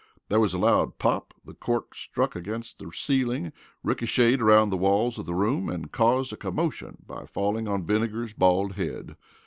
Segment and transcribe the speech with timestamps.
[0.29, 3.53] There was a loud pop, the cork struck against the ceiling,
[3.83, 8.33] ricochetted around the walls of the room and caused a commotion by falling on Vinegar's
[8.33, 9.15] bald head.